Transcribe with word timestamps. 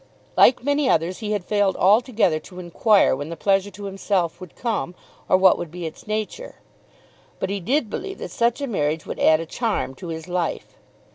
Like 0.35 0.63
many 0.63 0.89
others 0.89 1.19
he 1.19 1.33
had 1.33 1.45
failed 1.45 1.75
altogether 1.77 2.39
to 2.39 2.57
enquire 2.59 3.15
when 3.15 3.29
the 3.29 3.35
pleasure 3.37 3.69
to 3.69 3.83
himself 3.83 4.41
would 4.41 4.55
come, 4.55 4.95
or 5.29 5.37
what 5.37 5.59
would 5.59 5.69
be 5.69 5.85
its 5.85 6.07
nature. 6.07 6.55
But 7.37 7.51
he 7.51 7.59
did 7.59 7.87
believe 7.87 8.17
that 8.17 8.31
such 8.31 8.61
a 8.61 8.67
marriage 8.67 9.05
would 9.05 9.19
add 9.19 9.39
a 9.39 9.45
charm 9.45 9.93
to 9.97 10.07
his 10.07 10.27
life. 10.27 10.75